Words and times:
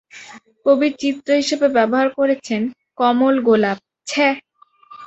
কবি 0.65 0.87
চিত্র 1.01 1.29
হিসেবে 1.41 1.67
ব্যবহার 1.77 2.07
করেছেন 2.17 2.61
কমল 2.99 3.35
গোলাপ। 3.47 3.77
ছে। 4.07 4.27